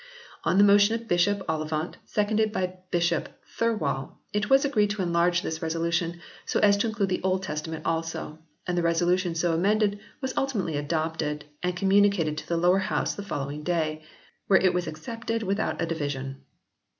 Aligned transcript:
On 0.43 0.57
the 0.57 0.63
motion 0.63 0.95
of 0.99 1.07
Bishop 1.07 1.43
Ollivant 1.47 1.97
seconded 2.07 2.51
by 2.51 2.79
Bishop 2.89 3.29
Thirlwall 3.59 4.17
it 4.33 4.49
was 4.49 4.65
agreed 4.65 4.89
to 4.89 5.03
enlarge 5.03 5.43
this 5.43 5.61
resolution 5.61 6.19
so 6.43 6.59
as 6.61 6.75
to 6.77 6.87
include 6.87 7.09
the 7.09 7.21
Old 7.21 7.43
Testament 7.43 7.85
also, 7.85 8.39
and 8.65 8.75
the 8.75 8.81
resolution 8.81 9.35
so 9.35 9.53
amended 9.53 9.99
was 10.19 10.33
ultimately 10.35 10.75
adopted, 10.75 11.45
and 11.61 11.77
communicated 11.77 12.35
to 12.39 12.47
the 12.47 12.57
Lower 12.57 12.79
House 12.79 13.13
the 13.13 13.21
following 13.21 13.61
day, 13.61 14.03
where 14.47 14.59
it 14.59 14.73
was 14.73 14.87
accepted 14.87 15.43
with 15.43 15.59
out 15.59 15.79
a 15.79 15.85
division. 15.85 16.45